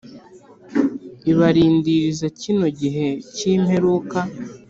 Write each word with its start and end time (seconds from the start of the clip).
Ibarindiriza 1.31 2.25
kino 2.39 2.65
gihe 2.79 3.07
cyi 3.35 3.47
imperuka 3.57 4.19